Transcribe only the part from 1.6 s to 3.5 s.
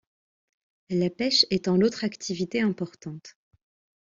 l'autre activité importante.